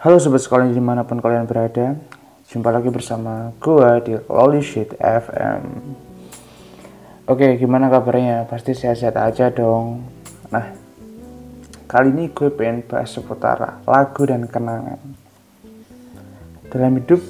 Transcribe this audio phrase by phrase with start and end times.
[0.00, 1.92] Halo sobat sekalian di mana pun kalian berada
[2.48, 5.92] Jumpa lagi bersama gue di Lolly Shit FM
[7.28, 8.48] Oke gimana kabarnya?
[8.48, 10.00] Pasti sehat-sehat aja dong.
[10.48, 10.72] Nah
[11.84, 15.04] Kali ini gue pengen bahas seputar lagu dan kenangan.
[16.72, 17.20] Dalam hidup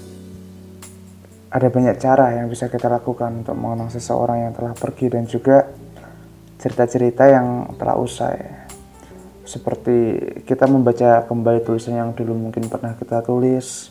[1.51, 5.67] Ada banyak cara yang bisa kita lakukan untuk mengenang seseorang yang telah pergi dan juga
[6.63, 8.60] cerita-cerita yang telah usai
[9.51, 10.15] seperti
[10.47, 13.91] kita membaca kembali tulisan yang dulu mungkin pernah kita tulis,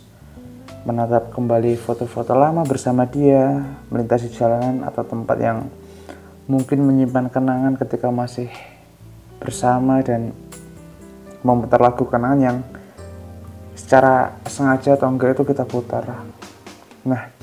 [0.87, 3.59] menatap kembali foto-foto lama bersama dia,
[3.91, 5.67] melintasi jalanan atau tempat yang
[6.47, 8.47] mungkin menyimpan kenangan ketika masih
[9.43, 10.31] bersama dan
[11.43, 12.57] memutar lagu kenangan yang
[13.75, 16.23] secara sengaja atau enggak itu kita putar.
[17.03, 17.35] Nah,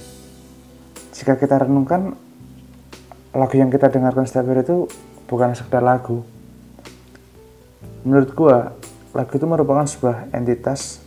[1.13, 2.17] jika kita renungkan
[3.37, 4.89] lagu yang kita dengarkan setiap hari itu
[5.29, 6.25] bukan sekedar lagu,
[8.07, 8.71] Menurut gua,
[9.11, 11.03] lagu itu merupakan sebuah entitas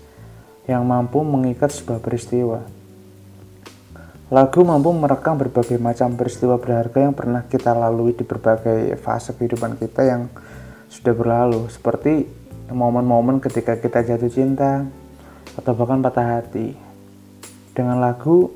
[0.68, 2.60] yang mampu mengikat sebuah peristiwa.
[4.28, 9.80] Lagu mampu merekam berbagai macam peristiwa berharga yang pernah kita lalui di berbagai fase kehidupan
[9.80, 10.28] kita yang
[10.92, 12.28] sudah berlalu, seperti
[12.68, 14.84] momen-momen ketika kita jatuh cinta
[15.56, 16.76] atau bahkan patah hati.
[17.72, 18.52] Dengan lagu,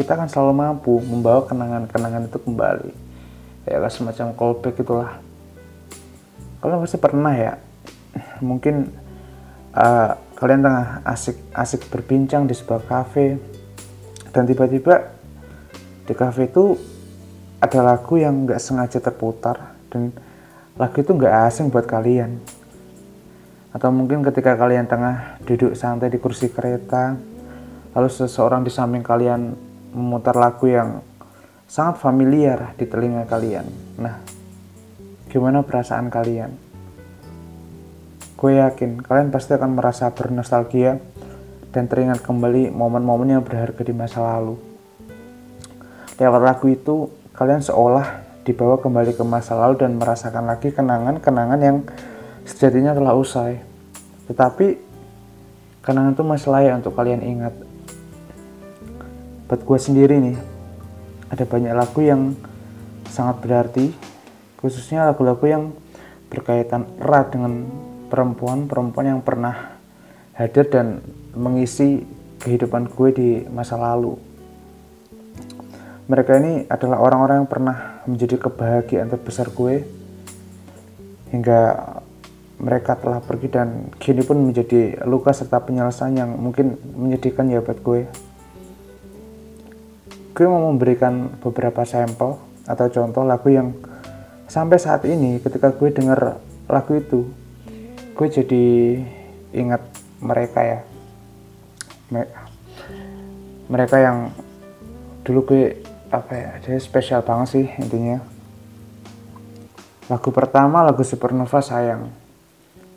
[0.00, 2.92] kita akan selalu mampu membawa kenangan-kenangan itu kembali.
[3.68, 5.20] Ya, semacam callback itulah
[6.60, 7.52] kalian pasti pernah ya.
[8.44, 8.88] Mungkin
[9.74, 13.36] uh, kalian tengah asik-asik berbincang di sebuah kafe
[14.32, 15.12] dan tiba-tiba
[16.08, 16.76] di kafe itu
[17.60, 20.16] ada lagu yang nggak sengaja terputar dan
[20.80, 22.40] lagu itu nggak asing buat kalian.
[23.70, 27.14] Atau mungkin ketika kalian tengah duduk santai di kursi kereta
[27.94, 29.54] lalu seseorang di samping kalian
[29.94, 31.02] memutar lagu yang
[31.66, 33.66] sangat familiar di telinga kalian.
[33.98, 34.39] Nah
[35.30, 36.50] Gimana perasaan kalian?
[38.34, 40.98] Gue yakin kalian pasti akan merasa bernostalgia
[41.70, 44.58] dan teringat kembali momen-momen yang berharga di masa lalu.
[46.18, 51.86] Lewat lagu itu, kalian seolah dibawa kembali ke masa lalu dan merasakan lagi kenangan-kenangan yang
[52.42, 53.62] sejatinya telah usai.
[54.26, 54.66] Tetapi,
[55.86, 57.54] kenangan itu masih layak untuk kalian ingat.
[59.46, 60.34] Buat gue sendiri nih,
[61.30, 62.34] ada banyak lagu yang
[63.06, 64.09] sangat berarti
[64.60, 65.64] khususnya lagu-lagu yang
[66.30, 67.66] berkaitan erat dengan
[68.12, 69.80] perempuan-perempuan yang pernah
[70.36, 71.00] hadir dan
[71.34, 72.04] mengisi
[72.40, 74.16] kehidupan gue di masa lalu.
[76.10, 79.86] Mereka ini adalah orang-orang yang pernah menjadi kebahagiaan terbesar gue
[81.30, 81.60] hingga
[82.60, 87.78] mereka telah pergi dan kini pun menjadi luka serta penyelesaian yang mungkin menyedihkan ya buat
[87.80, 88.00] gue.
[90.34, 93.72] Gue mau memberikan beberapa sampel atau contoh lagu yang
[94.50, 97.30] sampai saat ini ketika gue denger lagu itu
[98.18, 98.66] gue jadi
[99.54, 99.78] ingat
[100.18, 100.78] mereka ya.
[103.70, 104.34] Mereka yang
[105.22, 105.64] dulu gue
[106.10, 108.18] apa ya jadi spesial banget sih intinya.
[110.10, 112.10] Lagu pertama lagu Supernova sayang.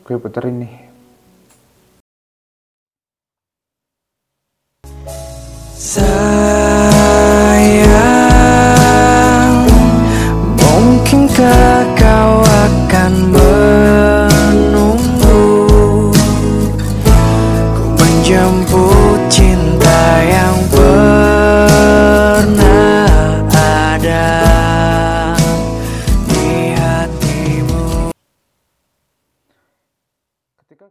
[0.02, 0.93] Gue puterin nih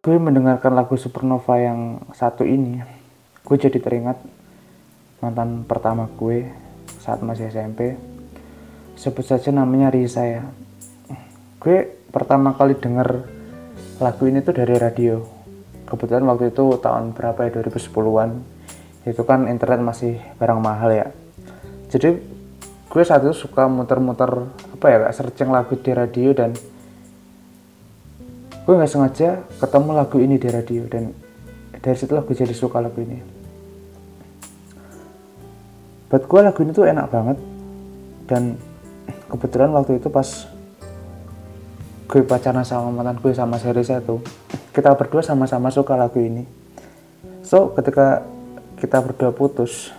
[0.02, 2.82] gue mendengarkan lagu Supernova yang satu ini,
[3.46, 4.18] gue jadi teringat
[5.22, 6.50] mantan pertama gue
[6.98, 7.94] saat masih SMP.
[8.98, 10.42] Sebut saja namanya Risa ya.
[11.62, 13.30] Gue pertama kali denger
[14.02, 15.22] lagu ini tuh dari radio.
[15.86, 18.30] Kebetulan waktu itu tahun berapa ya 2010-an.
[19.06, 21.06] Itu kan internet masih barang mahal ya.
[21.94, 22.18] Jadi
[22.90, 26.58] gue saat itu suka muter-muter apa ya searching lagu di radio dan
[28.62, 31.10] gue nggak sengaja ketemu lagu ini di radio dan
[31.82, 33.18] dari situ gue jadi suka lagu ini.
[36.06, 37.38] Buat gue lagu ini tuh enak banget.
[38.30, 38.54] Dan
[39.26, 40.46] kebetulan waktu itu pas
[42.06, 44.20] gue pacaran sama mantan gue sama seri itu
[44.70, 46.46] kita berdua sama-sama suka lagu ini.
[47.42, 48.22] So ketika
[48.78, 49.90] kita berdua putus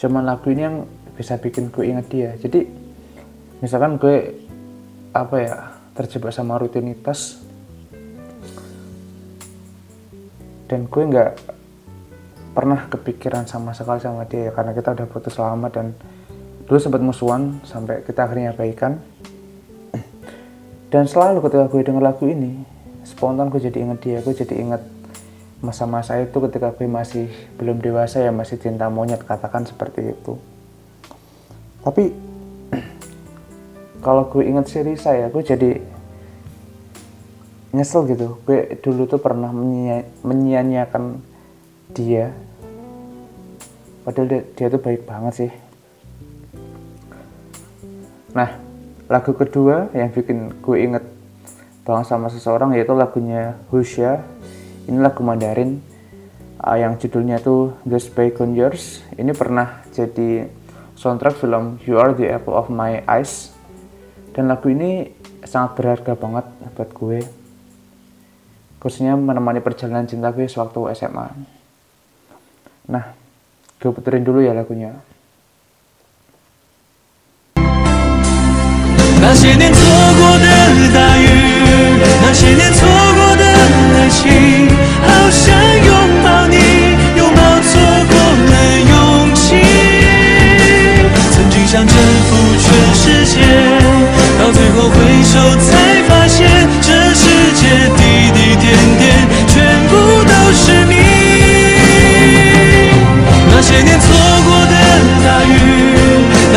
[0.00, 0.76] cuman lagu ini yang
[1.12, 2.30] bisa bikin gue inget dia.
[2.40, 2.64] Jadi
[3.60, 4.32] misalkan gue
[5.12, 5.67] apa ya
[5.98, 7.42] terjebak sama rutinitas.
[10.70, 11.32] Dan gue nggak
[12.54, 15.98] pernah kepikiran sama sekali sama dia ya karena kita udah putus lama dan
[16.70, 19.02] dulu sempat musuhan sampai kita akhirnya baikan.
[20.94, 22.62] Dan selalu ketika gue denger lagu ini
[23.02, 24.82] spontan gue jadi inget dia gue jadi inget
[25.58, 27.26] masa-masa itu ketika gue masih
[27.58, 30.38] belum dewasa ya masih cinta monyet katakan seperti itu.
[31.82, 32.12] Tapi
[33.98, 35.70] kalau gue inget si Risa ya gue jadi
[37.74, 38.40] nyesel gitu.
[38.46, 39.52] Gue dulu tuh pernah
[40.24, 41.20] menyia-nyiakan
[41.92, 42.32] dia.
[44.06, 45.52] Padahal dia, dia tuh baik banget sih.
[48.32, 48.56] Nah
[49.08, 51.04] lagu kedua yang bikin gue inget
[51.84, 54.24] banget sama seseorang yaitu lagunya Husha.
[54.88, 55.84] Ini lagu Mandarin
[56.64, 60.48] uh, yang judulnya tuh The Bacon Years ini pernah jadi
[60.96, 63.57] soundtrack film You Are the Apple of My Eyes
[64.38, 65.10] dan lagu ini
[65.42, 66.46] sangat berharga banget
[66.78, 67.18] buat gue.
[68.78, 71.26] Khususnya menemani perjalanan cinta gue sewaktu SMA
[72.88, 73.12] nah
[73.82, 74.94] gue puterin dulu ya lagunya.
[79.20, 79.34] 那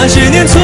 [0.03, 0.59] 那些年错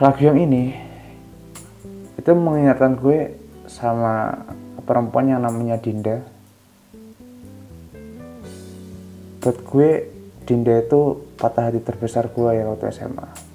[0.00, 0.72] lagu yang ini
[2.16, 3.36] itu mengingatkan gue
[3.68, 4.32] sama
[4.88, 6.24] perempuan yang namanya Dinda.
[9.44, 9.90] Buat gue
[10.48, 13.50] Dinda itu patah hati terbesar gue ya waktu SMA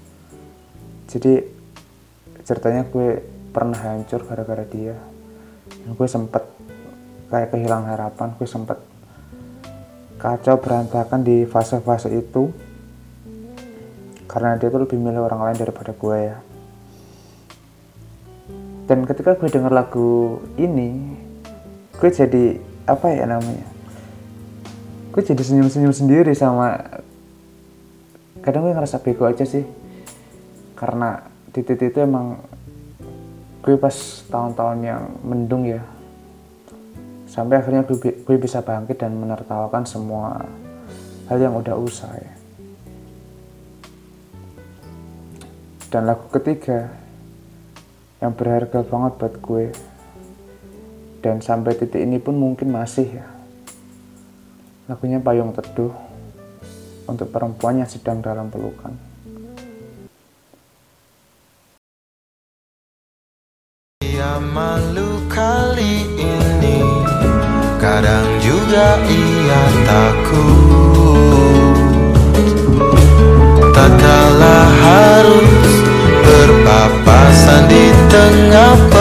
[1.16, 1.48] jadi
[2.44, 3.24] ceritanya gue
[3.56, 5.00] pernah hancur gara-gara dia.
[5.66, 6.44] Dan gue sempet
[7.32, 8.78] kayak kehilangan harapan gue sempet
[10.20, 12.52] kacau berantakan di fase-fase itu
[14.36, 16.38] karena dia tuh lebih milih orang lain daripada gue ya.
[18.84, 21.16] Dan ketika gue denger lagu ini
[21.96, 23.64] gue jadi apa ya namanya
[25.16, 26.76] gue jadi senyum-senyum sendiri sama
[28.44, 29.64] kadang gue ngerasa bego aja sih.
[30.76, 31.24] Karena
[31.56, 32.36] titik itu emang
[33.64, 33.96] gue pas
[34.28, 35.80] tahun-tahun yang mendung ya
[37.32, 40.44] sampai akhirnya gue, gue bisa bangkit dan menertawakan semua
[41.32, 42.45] hal yang udah usai
[45.90, 46.90] dan lagu ketiga
[48.22, 49.66] yang berharga banget buat gue.
[51.22, 53.28] Dan sampai titik ini pun mungkin masih ya.
[54.86, 55.94] Lagunya Payung Teduh
[57.10, 58.94] untuk perempuan yang sedang dalam pelukan.
[64.06, 66.78] Ia malu kali ini
[67.82, 70.65] kadang juga ia takut
[78.16, 78.95] tengah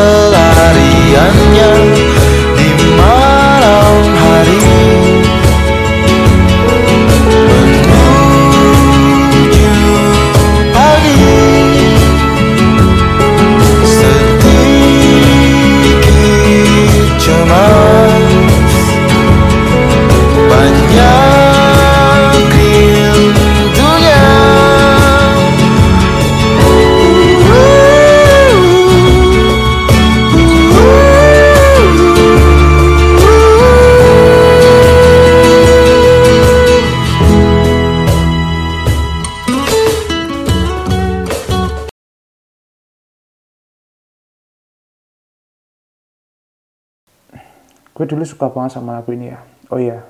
[47.95, 49.39] gue dulu suka banget sama lagu ini ya.
[49.71, 50.03] Oh iya.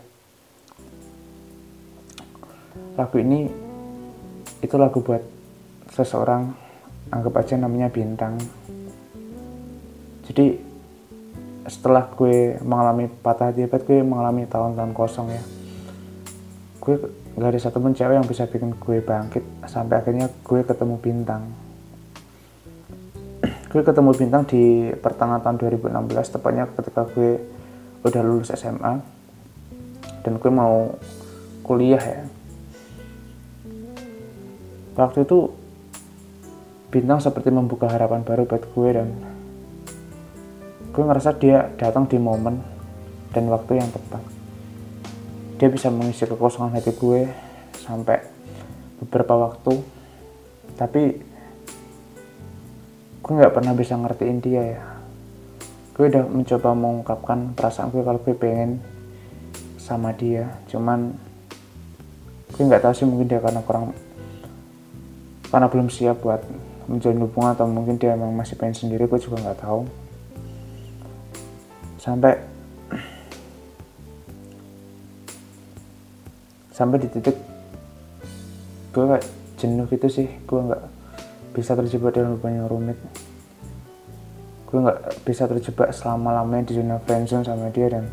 [2.97, 3.45] Lagu ini
[4.65, 5.21] itu lagu buat
[5.93, 6.49] seseorang
[7.13, 8.41] anggap aja namanya bintang.
[10.25, 10.57] Jadi
[11.69, 15.45] setelah gue mengalami patah hebat gue mengalami tahun-tahun kosong ya.
[16.81, 16.97] Gue
[17.37, 21.53] gak ada satu pun cewek yang bisa bikin gue bangkit sampai akhirnya gue ketemu bintang.
[23.69, 27.43] Gue ketemu bintang di pertengahan tahun 2016 tepatnya ketika gue
[28.05, 29.01] udah lulus SMA
[30.21, 30.93] dan gue mau
[31.65, 32.23] kuliah ya.
[34.95, 35.51] Waktu itu
[36.93, 39.09] bintang seperti membuka harapan baru buat gue dan
[40.95, 42.61] gue ngerasa dia datang di momen
[43.33, 44.23] dan waktu yang tepat.
[45.59, 47.27] Dia bisa mengisi kekosongan hati gue
[47.81, 48.21] sampai
[49.03, 49.81] beberapa waktu.
[50.77, 51.03] Tapi
[53.25, 54.94] gue nggak pernah bisa ngertiin dia ya
[55.95, 58.83] gue udah mencoba mengungkapkan perasaan gue kalau gue pengen
[59.79, 60.51] sama dia.
[60.67, 61.15] Cuman
[62.51, 63.95] gue nggak tahu sih mungkin dia karena kurang
[65.55, 66.43] karena belum siap buat
[66.91, 69.87] menjalin hubungan atau mungkin dia memang masih pengen sendiri gue juga nggak tahu.
[72.03, 72.43] Sampai
[76.75, 77.39] sampai di titik
[78.91, 79.27] gue kayak
[79.63, 80.27] jenuh gitu sih.
[80.43, 80.83] Gue nggak
[81.55, 82.99] bisa terjebak dalam hubungan yang rumit
[84.75, 88.11] gue nggak bisa terjebak selama lamanya di zona friendzone sama dia dan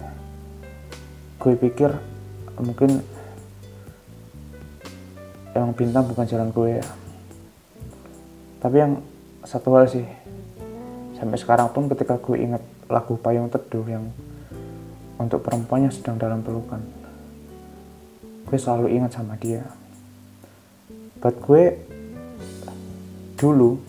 [1.42, 1.90] gue pikir
[2.62, 3.02] mungkin
[5.58, 6.86] emang bintang bukan jalan gue ya.
[8.62, 9.02] Tapi yang
[9.42, 10.06] satu hal sih
[11.18, 14.06] sampai sekarang pun ketika gue ingat lagu payung teduh yang
[15.18, 16.86] untuk perempuan yang sedang dalam pelukan
[18.46, 19.66] gue selalu ingat sama dia.
[21.18, 21.64] Buat gue
[23.42, 23.82] dulu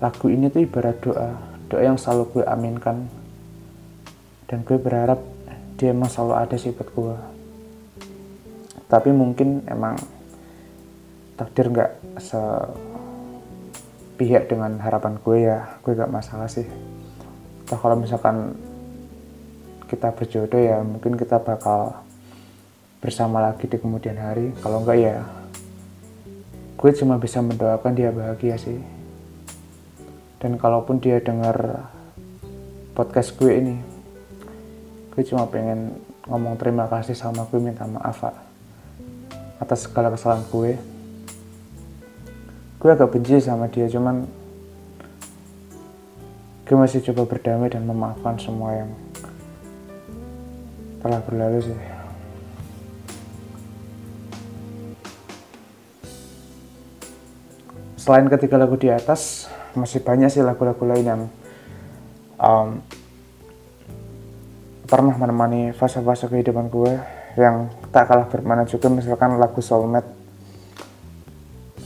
[0.00, 1.30] lagu ini tuh ibarat doa.
[1.68, 3.04] Doa yang selalu gue aminkan.
[4.48, 5.20] Dan gue berharap
[5.76, 7.16] dia emang selalu ada sih buat gue.
[8.90, 9.94] Tapi mungkin emang
[11.38, 12.40] takdir nggak se
[14.16, 15.78] pihak dengan harapan gue ya.
[15.84, 16.66] Gue gak masalah sih.
[17.68, 18.56] Atau kalau misalkan
[19.86, 22.02] kita berjodoh ya mungkin kita bakal
[22.98, 24.50] bersama lagi di kemudian hari.
[24.58, 25.22] Kalau enggak ya
[26.80, 28.99] gue cuma bisa mendoakan dia bahagia sih
[30.40, 31.86] dan kalaupun dia dengar
[32.96, 33.76] podcast gue ini
[35.12, 38.36] gue cuma pengen ngomong terima kasih sama gue minta maaf Pak,
[39.60, 40.72] atas segala kesalahan gue.
[42.80, 44.24] Gue agak benci sama dia cuman
[46.64, 48.90] gue masih coba berdamai dan memaafkan semua yang
[51.04, 51.80] telah berlalu sih.
[58.00, 61.22] Selain ketiga lagu di atas masih banyak sih lagu-lagu lain yang
[62.40, 62.80] um,
[64.90, 66.92] pernah menemani fase-fase kehidupan gue
[67.38, 68.90] yang tak kalah bermakna juga.
[68.90, 70.18] Misalkan lagu Soulmate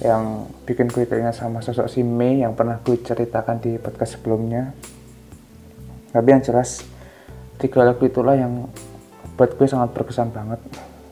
[0.00, 4.72] yang bikin gue teringat sama sosok si Mei yang pernah gue ceritakan di podcast sebelumnya.
[6.16, 6.80] Tapi yang jelas
[7.60, 8.70] tiga lagu itulah yang
[9.36, 10.62] buat gue sangat berkesan banget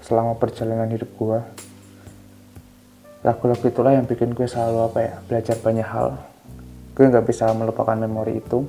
[0.01, 1.39] selama perjalanan hidup gue.
[3.23, 6.32] Lagu-lagu itulah yang bikin gue selalu apa ya belajar banyak hal
[6.93, 8.65] gue nggak bisa melupakan memori itu.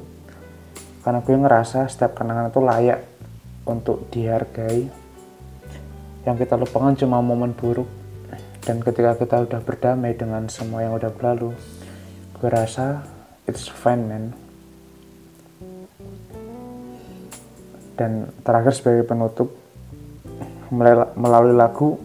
[1.03, 2.99] Karena gue ngerasa setiap kenangan itu layak
[3.67, 4.87] untuk dihargai.
[6.23, 7.87] Yang kita lupakan cuma momen buruk.
[8.63, 11.51] Dan ketika kita udah berdamai dengan semua yang udah berlalu
[12.39, 13.03] gue rasa
[13.43, 14.25] it's fine man.
[17.99, 19.51] Dan terakhir sebagai penutup
[21.15, 21.99] melalui lagu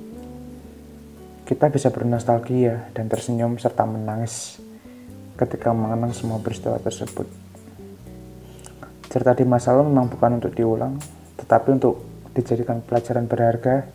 [1.49, 4.61] kita bisa bernostalgia dan tersenyum serta menangis
[5.39, 7.31] ketika mengenang semua peristiwa tersebut.
[9.09, 10.99] Cerita di masa lalu memang bukan untuk diulang,
[11.39, 12.03] tetapi untuk
[12.35, 13.89] dijadikan pelajaran berharga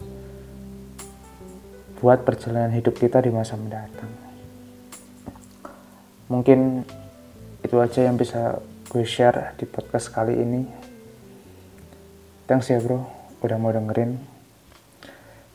[1.99, 4.09] buat perjalanan hidup kita di masa mendatang.
[6.31, 6.83] Mungkin
[7.63, 8.59] itu aja yang bisa
[8.91, 10.65] gue share di podcast kali ini.
[12.47, 13.07] Thanks ya bro,
[13.39, 14.19] udah mau dengerin.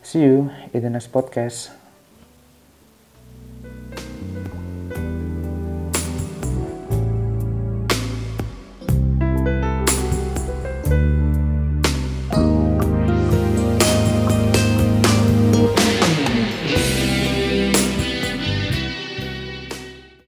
[0.00, 1.77] See you in the next podcast.